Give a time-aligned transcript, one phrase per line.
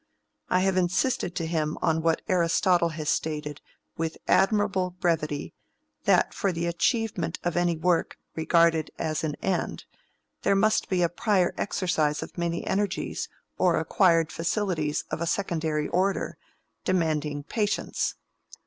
[0.49, 3.61] I have insisted to him on what Aristotle has stated
[3.97, 5.53] with admirable brevity,
[6.05, 9.85] that for the achievement of any work regarded as an end
[10.41, 13.29] there must be a prior exercise of many energies
[13.59, 16.35] or acquired facilities of a secondary order,
[16.83, 18.15] demanding patience.